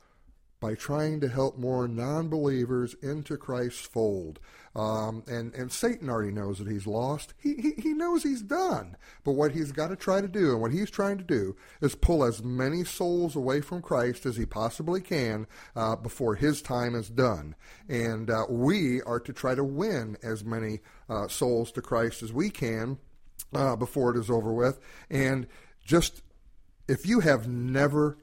[0.60, 4.40] by trying to help more non believers into Christ's fold.
[4.74, 7.34] Um, and, and Satan already knows that he's lost.
[7.36, 8.96] He, he, he knows he's done.
[9.24, 11.94] But what he's got to try to do, and what he's trying to do, is
[11.94, 16.94] pull as many souls away from Christ as he possibly can uh, before his time
[16.94, 17.54] is done.
[17.88, 22.32] And uh, we are to try to win as many uh, souls to Christ as
[22.32, 22.98] we can
[23.52, 24.78] uh, before it is over with.
[25.10, 25.46] And
[25.84, 26.22] just
[26.86, 28.18] if you have never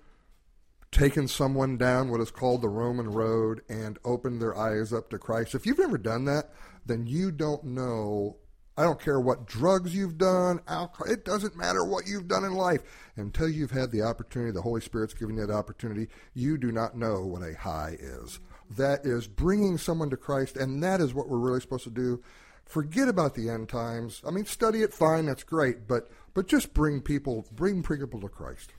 [0.95, 5.17] taken someone down what is called the Roman road and opened their eyes up to
[5.17, 5.53] Christ.
[5.53, 6.51] If you've never done that,
[6.85, 8.37] then you don't know.
[8.77, 12.53] I don't care what drugs you've done, alcohol, it doesn't matter what you've done in
[12.53, 12.81] life.
[13.17, 16.95] Until you've had the opportunity, the Holy Spirit's giving you that opportunity, you do not
[16.95, 18.39] know what a high is.
[18.77, 22.23] That is bringing someone to Christ, and that is what we're really supposed to do.
[22.65, 24.21] Forget about the end times.
[24.25, 28.29] I mean, study it, fine, that's great, but but just bring people, bring people to
[28.29, 28.73] Christ.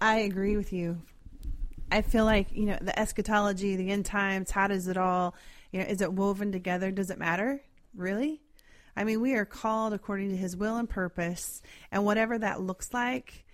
[0.00, 1.00] I agree with you.
[1.90, 5.34] I feel like, you know, the eschatology, the end times, how does it all,
[5.72, 6.90] you know, is it woven together?
[6.90, 7.62] Does it matter?
[7.96, 8.42] Really?
[8.96, 12.92] I mean, we are called according to his will and purpose, and whatever that looks
[12.92, 13.44] like,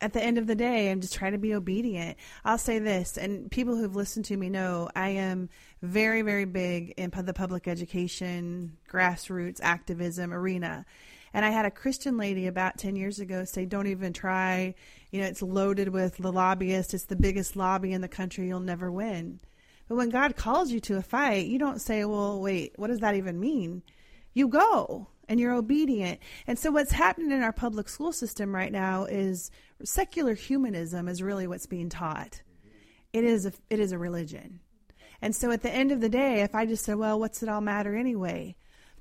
[0.00, 2.18] at the end of the day, I'm just trying to be obedient.
[2.44, 5.48] I'll say this, and people who've listened to me know I am
[5.82, 10.86] very, very big in the public education, grassroots activism arena.
[11.34, 14.74] And I had a Christian lady about 10 years ago say, Don't even try
[15.10, 16.92] you know, it's loaded with the lobbyists.
[16.92, 18.46] It's the biggest lobby in the country.
[18.46, 19.40] You'll never win.
[19.88, 23.00] But when God calls you to a fight, you don't say, well, wait, what does
[23.00, 23.82] that even mean?
[24.34, 26.20] You go and you're obedient.
[26.46, 29.50] And so what's happening in our public school system right now is
[29.82, 32.42] secular humanism is really what's being taught.
[33.14, 34.60] It is a, it is a religion.
[35.22, 37.48] And so at the end of the day, if I just said, well, what's it
[37.48, 38.56] all matter anyway?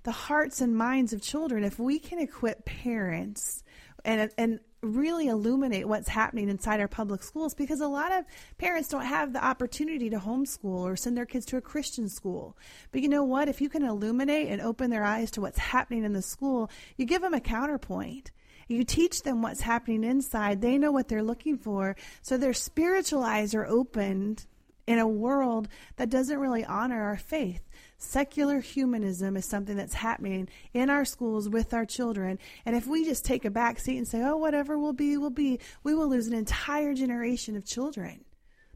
[0.07, 3.61] The hearts and minds of children, if we can equip parents
[4.05, 8.23] and and really illuminate what's happening inside our public schools because a lot of
[8.57, 12.55] parents don't have the opportunity to homeschool or send their kids to a Christian school.
[12.93, 13.49] But you know what?
[13.49, 17.03] If you can illuminate and open their eyes to what's happening in the school, you
[17.03, 18.31] give them a counterpoint.
[18.69, 20.61] You teach them what's happening inside.
[20.61, 21.97] They know what they're looking for.
[22.21, 24.45] So their spiritual eyes are opened
[24.87, 25.67] in a world
[25.97, 27.66] that doesn't really honor our faith.
[27.99, 32.37] Secular humanism is something that's happening in our schools with our children.
[32.65, 35.31] And if we just take a back seat and say, oh, whatever will be, will
[35.31, 38.23] be, we will lose an entire generation of children.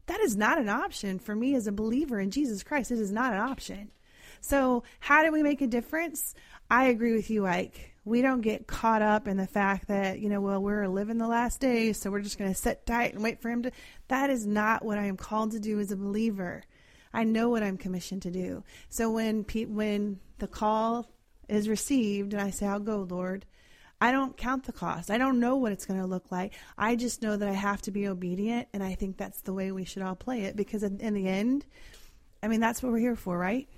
[0.06, 2.90] That is not an option for me as a believer in Jesus Christ.
[2.90, 3.92] It is not an option.
[4.40, 6.34] So, how do we make a difference?
[6.68, 7.94] I agree with you, Ike.
[8.04, 11.28] We don't get caught up in the fact that, you know, well, we're living the
[11.28, 13.70] last days, so we're just going to sit tight and wait for him to.
[14.08, 16.64] That is not what I am called to do as a believer.
[17.12, 18.64] I know what I'm commissioned to do.
[18.88, 21.08] So when pe- when the call
[21.48, 23.44] is received and I say, I'll go, Lord,
[24.00, 25.10] I don't count the cost.
[25.10, 26.54] I don't know what it's going to look like.
[26.76, 28.66] I just know that I have to be obedient.
[28.72, 31.64] And I think that's the way we should all play it because in, the end,
[32.42, 33.68] I mean, that's what we're here for, right?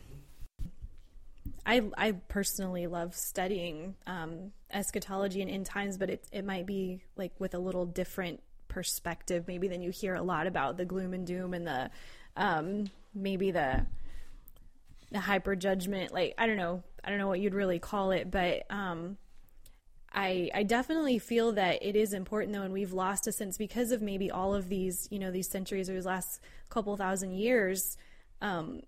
[1.67, 7.03] I, I personally love studying um, eschatology and end times, but it, it might be
[7.17, 11.13] like with a little different perspective, maybe than you hear a lot about the gloom
[11.13, 11.91] and doom and the
[12.37, 13.87] um, maybe the
[15.11, 16.13] the hyper judgment.
[16.13, 19.17] Like I don't know, I don't know what you'd really call it, but um,
[20.13, 23.93] I I definitely feel that it is important though, and we've lost a sense because
[23.93, 27.97] of maybe all of these you know these centuries or these last couple thousand years.
[28.41, 28.83] Um,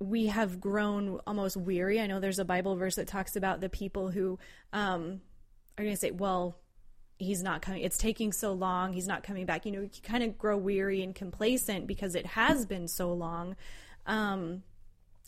[0.00, 2.00] we have grown almost weary.
[2.00, 4.38] I know there's a Bible verse that talks about the people who
[4.72, 5.20] um,
[5.78, 6.58] are going to say, well,
[7.18, 7.82] he's not coming.
[7.82, 8.92] It's taking so long.
[8.92, 9.66] He's not coming back.
[9.66, 13.56] You know, you kind of grow weary and complacent because it has been so long.
[14.06, 14.62] Um,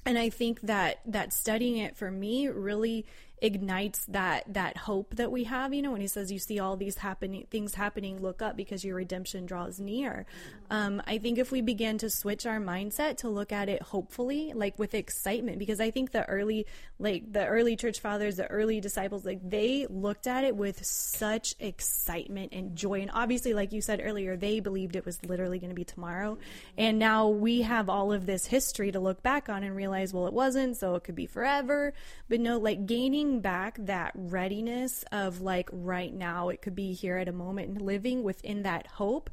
[0.04, 3.06] and I think that that studying it for me really
[3.42, 6.76] ignites that that hope that we have you know when he says you see all
[6.76, 10.26] these happening things happening look up because your redemption draws near.
[10.70, 14.52] Um, i think if we begin to switch our mindset to look at it hopefully
[14.54, 16.66] like with excitement because i think the early
[16.98, 21.54] like the early church fathers the early disciples like they looked at it with such
[21.60, 23.00] excitement and joy.
[23.00, 26.38] And obviously like you said earlier they believed it was literally going to be tomorrow.
[26.76, 30.26] And now we have all of this history to look back on and realize well
[30.26, 31.92] it wasn't so it could be forever.
[32.28, 36.92] But no like gaining bringing back that readiness of like right now, it could be
[36.92, 39.30] here at a moment and living within that hope.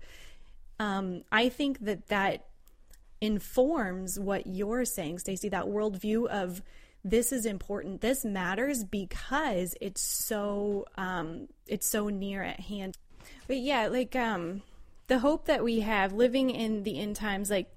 [0.80, 2.46] Um, I think that that
[3.22, 6.62] informs what you're saying, Stacy, that worldview of
[7.04, 8.02] this is important.
[8.02, 12.98] This matters because it's so um, it's so near at hand.
[13.48, 14.64] But yeah, like um,
[15.08, 17.70] the hope that we have living in the end times, like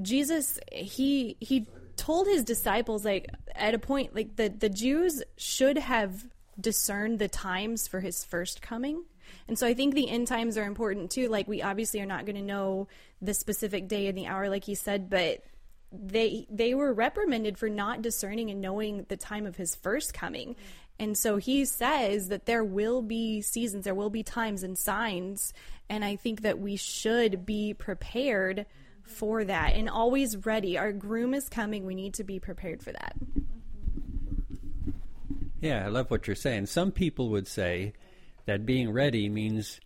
[0.00, 5.78] Jesus, he he told his disciples like at a point like the the Jews should
[5.78, 6.24] have
[6.60, 9.04] discerned the times for his first coming.
[9.48, 11.28] And so I think the end times are important too.
[11.28, 12.88] Like we obviously are not going to know
[13.20, 15.44] the specific day and the hour like he said, but
[15.92, 20.56] they they were reprimanded for not discerning and knowing the time of his first coming.
[20.98, 25.52] And so he says that there will be seasons, there will be times and signs,
[25.88, 28.66] and I think that we should be prepared
[29.04, 30.78] for that and always ready.
[30.78, 31.84] Our groom is coming.
[31.84, 33.14] We need to be prepared for that.
[35.60, 36.66] Yeah, I love what you're saying.
[36.66, 37.92] Some people would say
[38.46, 39.80] that being ready means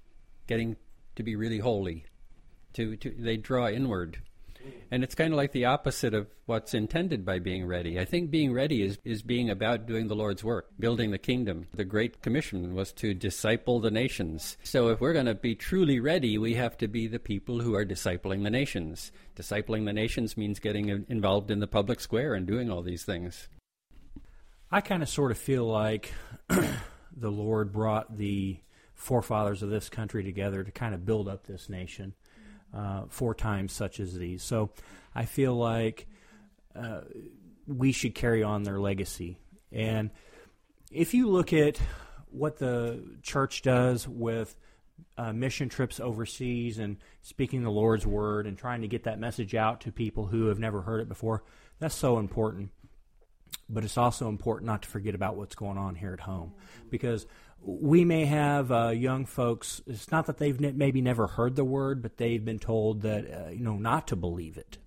[0.47, 0.77] getting
[1.17, 2.07] to be really holy.
[2.75, 4.19] To, to they draw inward.
[4.91, 7.99] And it's kind of like the opposite of what's intended by being ready.
[7.99, 11.67] I think being ready is, is being about doing the Lord's work, building the kingdom.
[11.75, 14.57] The Great Commission was to disciple the nations.
[14.63, 17.75] So if we're going to be truly ready, we have to be the people who
[17.75, 19.13] are discipling the nations.
[19.35, 23.49] Discipling the nations means getting involved in the public square and doing all these things.
[24.71, 26.13] I kind of sort of feel like
[26.49, 28.59] the Lord brought the
[28.95, 32.15] forefathers of this country together to kind of build up this nation
[32.77, 34.43] uh, times such as these.
[34.43, 34.71] So
[35.15, 36.07] I feel like
[36.75, 37.01] uh,
[37.67, 39.39] we should carry on their legacy.
[39.73, 40.11] And
[40.93, 41.79] if you look at
[42.31, 44.55] what the church does with
[45.19, 49.55] uh, mission trips overseas and speaking the Lord's word and trying to get that message
[49.55, 51.43] out to people who have never heard it before,
[51.79, 52.71] that's so important.
[53.69, 56.53] But it's also important not to forget about what's going on here at home
[56.91, 57.27] because
[57.67, 59.83] we may have uh, young folks.
[59.87, 63.27] It's not that they've ne- maybe never heard the word, but they've been told that
[63.27, 64.79] uh, you know not to believe it,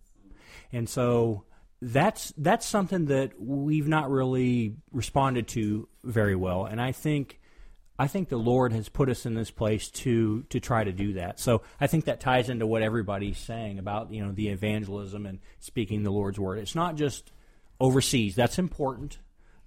[0.71, 1.43] and so
[1.81, 6.65] that's that's something that we've not really responded to very well.
[6.65, 7.39] And I think
[7.99, 11.13] I think the Lord has put us in this place to to try to do
[11.13, 11.37] that.
[11.37, 15.39] So I think that ties into what everybody's saying about you know the evangelism and
[15.60, 16.60] speaking the Lord's word.
[16.60, 17.33] It's not just
[17.77, 18.35] overseas.
[18.35, 19.19] That's important.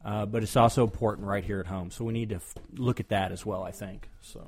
[0.05, 1.91] Uh, but it's also important right here at home.
[1.91, 3.63] So we need to f- look at that as well.
[3.63, 4.47] I think so.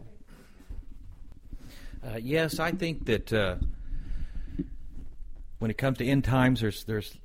[2.05, 3.57] Uh, yes, I think that uh,
[5.61, 7.17] when it comes to end times, there's there's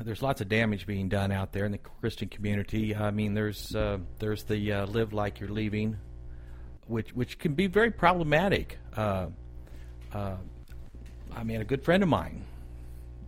[0.00, 2.94] there's lots of damage being done out there in the Christian community.
[2.94, 5.96] I mean, there's uh, there's the uh, live like you're leaving,
[6.88, 8.78] which which can be very problematic.
[8.96, 9.26] Uh,
[10.12, 12.44] I mean, a good friend of mine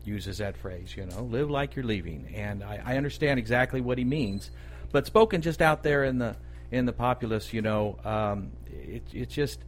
[0.09, 2.33] uses that phrase, you know, live like you're leaving.
[2.35, 4.51] And I, I understand exactly what he means,
[4.91, 6.37] but spoken just out there in the
[6.71, 9.61] in the populace, you know, um, it, it just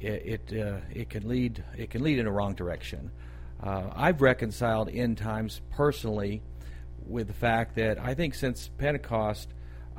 [0.00, 3.10] it it, uh, it can lead it can lead in a wrong direction.
[3.60, 6.42] Uh, I've reconciled end times personally
[7.06, 9.48] with the fact that I think since Pentecost,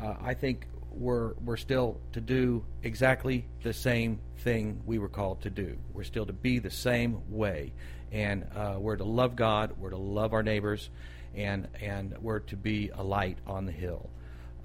[0.01, 5.41] uh, I think we're we're still to do exactly the same thing we were called
[5.41, 5.77] to do.
[5.93, 7.73] We're still to be the same way,
[8.12, 9.74] and uh, we're to love God.
[9.78, 10.89] We're to love our neighbors,
[11.36, 14.10] and and we're to be a light on the hill.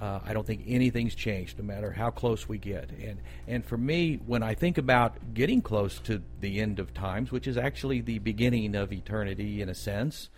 [0.01, 2.91] Uh, I don't think anything's changed, no matter how close we get.
[2.91, 7.31] And and for me, when I think about getting close to the end of times,
[7.31, 10.31] which is actually the beginning of eternity in a sense,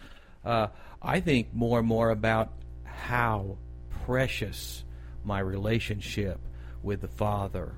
[0.45, 0.69] uh,
[1.03, 2.53] I think more and more about
[2.85, 3.57] how
[4.05, 4.85] precious
[5.25, 6.39] my relationship
[6.83, 7.75] with the Father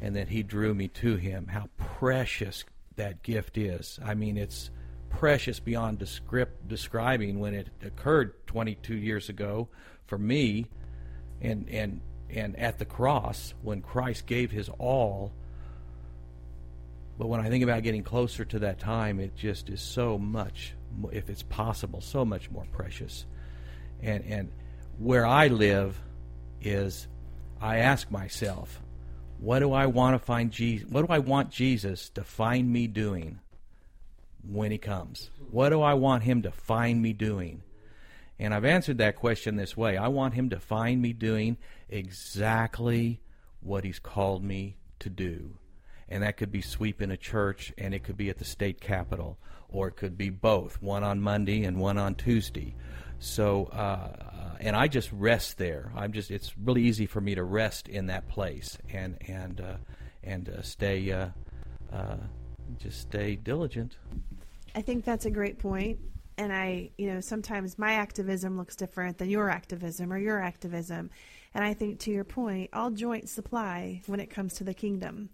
[0.00, 1.46] and that He drew me to Him.
[1.48, 2.64] How precious
[2.96, 3.98] that gift is.
[4.04, 4.70] I mean, it's
[5.10, 9.68] precious beyond descript, describing when it occurred 22 years ago
[10.06, 10.66] for me
[11.40, 15.32] and, and, and at the cross when Christ gave His all.
[17.18, 20.74] But when I think about getting closer to that time, it just is so much,
[21.12, 23.24] if it's possible, so much more precious.
[24.02, 24.52] And, and
[24.98, 25.98] where I live,
[26.66, 27.06] is
[27.60, 28.80] I ask myself,
[29.38, 30.88] what do I want to find Jesus?
[30.88, 33.40] What do I want Jesus to find me doing
[34.48, 35.30] when he comes?
[35.50, 37.62] What do I want him to find me doing?
[38.38, 39.96] And I've answered that question this way.
[39.96, 41.56] I want him to find me doing
[41.88, 43.20] exactly
[43.60, 45.58] what he's called me to do.
[46.08, 49.38] And that could be sweeping a church and it could be at the state capitol
[49.68, 52.74] or it could be both, one on Monday and one on Tuesday.
[53.18, 55.92] So uh, and I just rest there.
[55.94, 59.76] I'm just it's really easy for me to rest in that place and and uh,
[60.22, 61.28] and uh, stay uh,
[61.92, 62.16] uh,
[62.78, 63.96] just stay diligent.
[64.74, 65.98] I think that's a great point.
[66.38, 71.10] And I, you know, sometimes my activism looks different than your activism or your activism.
[71.54, 75.30] And I think to your point, all joint supply when it comes to the kingdom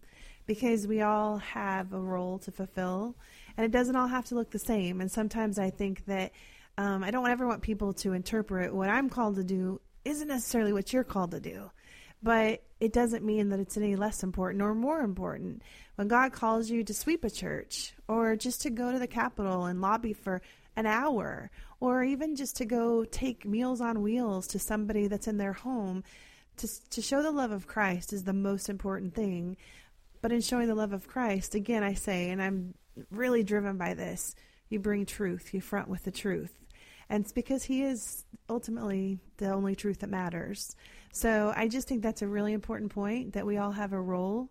[0.46, 3.16] because we all have a role to fulfill
[3.56, 5.00] and it doesn't all have to look the same.
[5.00, 6.30] And sometimes I think that
[6.78, 10.72] um, I don't ever want people to interpret what I'm called to do isn't necessarily
[10.72, 11.70] what you're called to do.
[12.22, 15.62] But it doesn't mean that it's any less important or more important.
[15.96, 19.64] When God calls you to sweep a church or just to go to the Capitol
[19.64, 20.40] and lobby for
[20.76, 21.50] an hour
[21.80, 26.04] or even just to go take meals on wheels to somebody that's in their home
[26.58, 29.56] to, to show the love of Christ is the most important thing.
[30.20, 32.74] But in showing the love of Christ, again, I say, and I'm
[33.10, 34.34] really driven by this,
[34.68, 36.52] you bring truth, you front with the truth.
[37.12, 40.74] And it's because he is ultimately the only truth that matters.
[41.12, 44.48] So I just think that's a really important point that we all have a role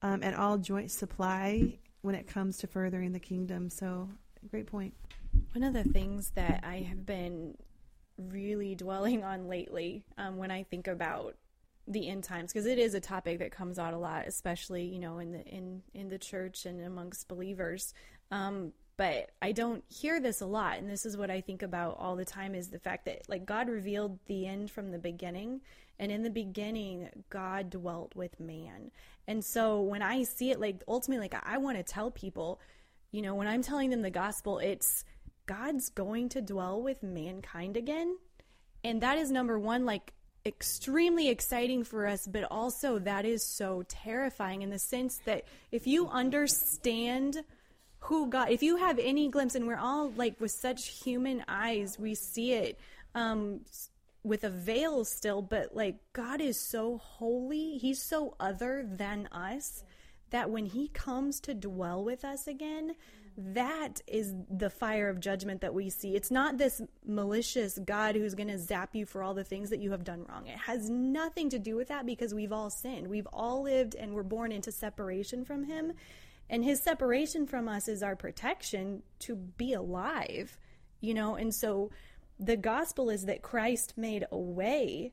[0.00, 3.68] um, and all joint supply when it comes to furthering the kingdom.
[3.68, 4.08] So,
[4.48, 4.94] great point.
[5.54, 7.56] One of the things that I have been
[8.16, 11.34] really dwelling on lately um, when I think about
[11.88, 14.98] the end times because it is a topic that comes out a lot especially you
[14.98, 17.92] know in the in in the church and amongst believers
[18.30, 20.78] um, but I don't hear this a lot.
[20.78, 23.44] And this is what I think about all the time is the fact that like
[23.44, 25.60] God revealed the end from the beginning.
[25.98, 28.90] And in the beginning, God dwelt with man.
[29.26, 32.60] And so when I see it, like ultimately, like I want to tell people,
[33.10, 35.04] you know, when I'm telling them the gospel, it's
[35.46, 38.16] God's going to dwell with mankind again.
[38.82, 40.12] And that is number one, like
[40.46, 45.86] extremely exciting for us, but also that is so terrifying in the sense that if
[45.86, 47.44] you understand
[48.04, 51.98] who God, if you have any glimpse, and we're all like with such human eyes,
[51.98, 52.78] we see it
[53.14, 53.60] um,
[54.22, 59.84] with a veil still, but like God is so holy, He's so other than us
[60.30, 62.94] that when He comes to dwell with us again,
[63.36, 66.14] that is the fire of judgment that we see.
[66.14, 69.80] It's not this malicious God who's going to zap you for all the things that
[69.80, 70.46] you have done wrong.
[70.46, 73.08] It has nothing to do with that because we've all sinned.
[73.08, 75.94] We've all lived and we're born into separation from Him.
[76.48, 80.58] And his separation from us is our protection to be alive,
[81.00, 81.34] you know?
[81.34, 81.90] And so
[82.38, 85.12] the gospel is that Christ made a way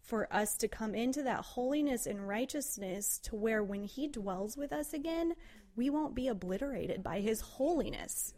[0.00, 4.72] for us to come into that holiness and righteousness to where when he dwells with
[4.72, 5.34] us again,
[5.76, 8.32] we won't be obliterated by his holiness.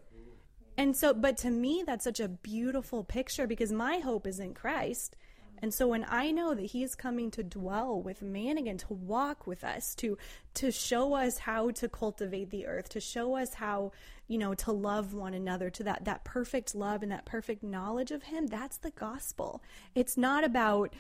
[0.77, 4.55] And so, but to me, that's such a beautiful picture because my hope is in
[4.55, 5.17] Christ.
[5.63, 8.95] And so when I know that he is coming to dwell with man again, to
[8.95, 10.17] walk with us, to
[10.55, 13.93] to show us how to cultivate the earth, to show us how,
[14.27, 18.11] you know, to love one another, to that that perfect love and that perfect knowledge
[18.11, 19.63] of him, that's the gospel.
[19.95, 20.95] It's not about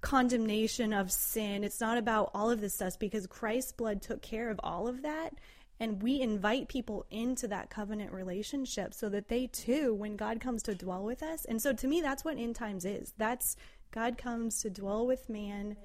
[0.00, 1.64] condemnation of sin.
[1.64, 5.02] It's not about all of this stuff because Christ's blood took care of all of
[5.02, 5.30] that.
[5.78, 10.62] And we invite people into that covenant relationship so that they too, when God comes
[10.62, 11.44] to dwell with us.
[11.44, 13.12] And so to me, that's what end times is.
[13.18, 13.56] That's
[13.90, 15.76] God comes to dwell with man.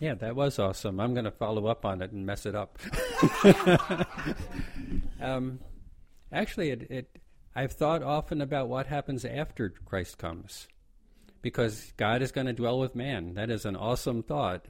[0.00, 0.98] Yeah, that was awesome.
[0.98, 2.78] I'm going to follow up on it and mess it up.
[5.20, 5.60] um,
[6.32, 7.18] actually, it, it
[7.54, 10.68] I've thought often about what happens after Christ comes,
[11.42, 13.34] because God is going to dwell with man.
[13.34, 14.66] That is an awesome thought.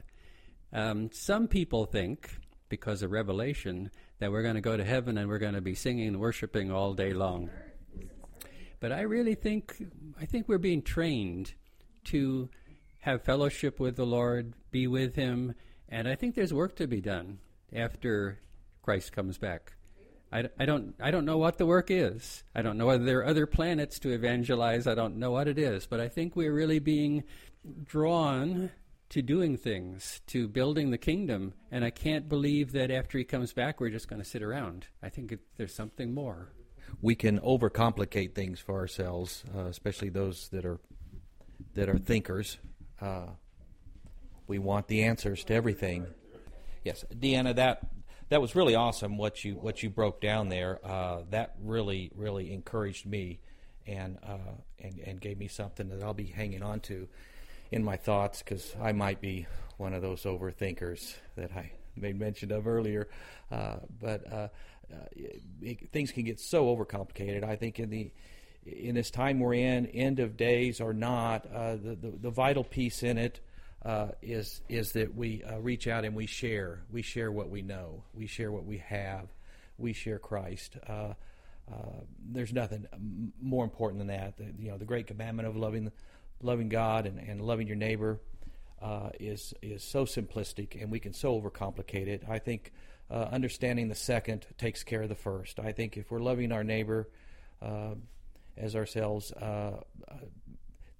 [0.73, 2.29] Um, some people think,
[2.67, 3.89] because of Revelation,
[4.19, 6.71] that we're going to go to heaven and we're going to be singing and worshiping
[6.71, 7.49] all day long.
[8.81, 9.81] But I really think
[10.19, 11.53] I think we're being trained
[12.05, 12.49] to
[12.99, 15.55] have fellowship with the Lord, be with Him,
[15.89, 17.39] and I think there's work to be done
[17.73, 18.39] after
[18.81, 19.73] Christ comes back.
[20.31, 22.43] I, I, don't I don't know what the work is.
[22.55, 24.87] I don't know whether there are other planets to evangelize.
[24.87, 27.25] I don't know what it is, but I think we're really being
[27.83, 28.71] drawn
[29.09, 31.53] to doing things, to building the kingdom.
[31.69, 34.87] And I can't believe that after he comes back, we're just going to sit around.
[35.03, 36.53] I think it, there's something more.
[37.01, 40.79] We can overcomplicate things for ourselves, uh, especially those that are
[41.75, 42.57] that are thinkers.
[42.99, 43.27] Uh,
[44.47, 46.07] we want the answers to everything.
[46.83, 47.87] Yes, Deanna, that
[48.29, 50.79] that was really awesome what you what you broke down there.
[50.85, 53.39] Uh, that really really encouraged me,
[53.85, 57.07] and uh, and and gave me something that I'll be hanging on to
[57.71, 59.47] in my thoughts because I might be
[59.77, 63.07] one of those overthinkers that I made mention of earlier.
[63.51, 64.47] Uh, but uh,
[64.91, 65.07] uh,
[65.61, 67.43] it, things can get so overcomplicated.
[67.43, 68.11] I think in the
[68.65, 72.63] in this time we're in, end of days or not, uh, the, the, the vital
[72.63, 73.39] piece in it
[73.83, 76.83] uh, is is that we uh, reach out and we share.
[76.91, 78.03] We share what we know.
[78.13, 79.27] We share what we have.
[79.77, 80.77] We share Christ.
[80.87, 81.13] Uh,
[81.71, 82.01] uh
[82.31, 82.85] there's nothing
[83.41, 84.37] more important than that.
[84.37, 85.91] The, you know, the great commandment of loving
[86.43, 88.19] loving God and, and loving your neighbor
[88.83, 92.23] uh, is is so simplistic, and we can so overcomplicate it.
[92.29, 92.71] I think
[93.09, 95.59] understanding the second takes care of the first.
[95.59, 97.09] I think if we're loving our neighbor
[98.57, 99.33] as ourselves,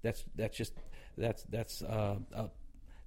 [0.02, 0.72] that's that's just
[1.16, 2.16] that's that's uh,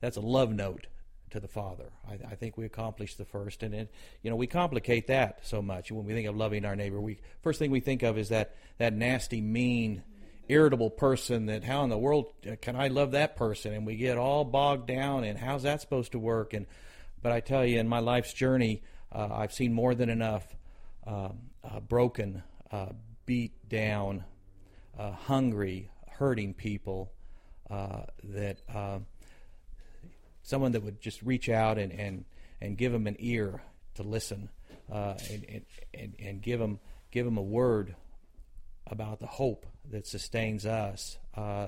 [0.02, 0.88] that's a love note
[1.32, 1.92] to the Father.
[2.08, 3.92] I, I, think we accomplished the first, and it,
[4.22, 7.00] you know we complicate that so much when we think of loving our neighbor.
[7.00, 10.04] We first thing we think of is that that nasty, mean,
[10.48, 11.48] irritable person.
[11.48, 12.28] That how in the world
[12.62, 13.74] can I love that person?
[13.74, 16.54] And we get all bogged down, and how's that supposed to work?
[16.54, 16.66] And
[17.22, 20.46] but I tell you, in my life's journey, uh, I've seen more than enough
[21.06, 21.30] uh,
[21.64, 22.90] uh, broken, uh,
[23.26, 24.24] beat down,
[24.98, 27.12] uh, hungry, hurting people
[27.70, 28.60] uh, that
[30.44, 32.26] someone that would just reach out and, and,
[32.62, 33.62] and give them an ear
[33.96, 34.50] to listen
[34.92, 36.80] uh, and, and, and give them
[37.12, 37.96] give them a word
[38.88, 41.18] about the hope that sustains us.
[41.36, 41.68] Uh,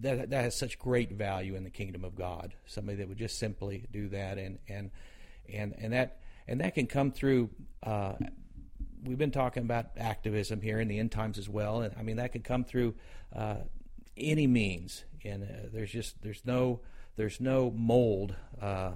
[0.00, 2.54] that that has such great value in the kingdom of God.
[2.66, 4.90] Somebody that would just simply do that, and and
[5.52, 7.50] and and that and that can come through.
[7.82, 8.14] Uh,
[9.04, 12.16] we've been talking about activism here in the end times as well, and I mean
[12.16, 12.94] that can come through
[13.34, 13.56] uh,
[14.16, 15.04] any means.
[15.24, 16.80] And uh, there's just there's no
[17.16, 18.92] there's no mold uh,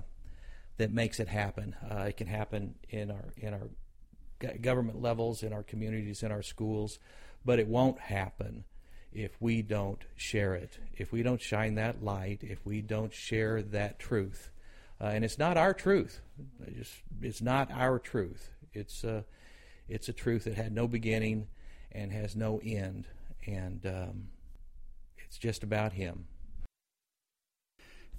[0.79, 1.77] that makes it happen.
[1.91, 6.43] Uh, it can happen in our in our government levels, in our communities, in our
[6.43, 6.99] schools,
[7.45, 8.65] but it won't happen
[9.13, 13.63] if we don't share it, if we don't shine that light, if we don't share
[13.63, 14.51] that truth.
[15.01, 16.21] Uh, and it's not our truth.
[16.67, 16.93] It just,
[17.23, 18.51] it's not our truth.
[18.73, 19.23] It's uh,
[19.89, 21.47] it's a truth that had no beginning
[21.93, 23.07] and has no end,
[23.47, 24.29] and um,
[25.19, 26.27] it's just about Him.